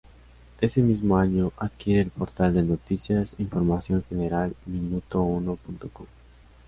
Ese 0.59 0.81
mismo 0.81 1.15
año, 1.15 1.53
adquiere 1.57 2.01
el 2.01 2.09
portal 2.09 2.55
de 2.55 2.63
noticias 2.63 3.35
e 3.37 3.43
información 3.43 4.03
general 4.09 4.55
minutouno.com. 4.65 6.07